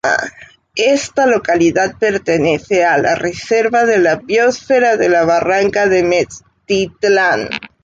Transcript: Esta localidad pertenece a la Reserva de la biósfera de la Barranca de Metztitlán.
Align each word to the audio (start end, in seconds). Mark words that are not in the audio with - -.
Esta 0.73 1.27
localidad 1.27 1.93
pertenece 1.99 2.83
a 2.85 2.97
la 2.97 3.13
Reserva 3.13 3.85
de 3.85 3.99
la 3.99 4.15
biósfera 4.15 4.97
de 4.97 5.09
la 5.09 5.25
Barranca 5.25 5.85
de 5.85 6.01
Metztitlán. 6.01 7.49